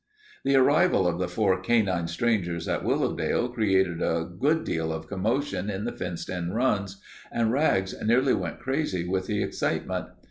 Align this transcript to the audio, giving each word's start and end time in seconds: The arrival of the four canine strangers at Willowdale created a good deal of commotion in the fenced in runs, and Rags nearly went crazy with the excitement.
The 0.43 0.55
arrival 0.55 1.05
of 1.05 1.19
the 1.19 1.27
four 1.27 1.61
canine 1.61 2.07
strangers 2.07 2.67
at 2.67 2.83
Willowdale 2.83 3.49
created 3.49 4.01
a 4.01 4.27
good 4.39 4.63
deal 4.63 4.91
of 4.91 5.05
commotion 5.05 5.69
in 5.69 5.85
the 5.85 5.91
fenced 5.91 6.27
in 6.27 6.53
runs, 6.53 6.99
and 7.31 7.51
Rags 7.51 7.93
nearly 8.03 8.33
went 8.33 8.59
crazy 8.59 9.07
with 9.07 9.27
the 9.27 9.43
excitement. 9.43 10.07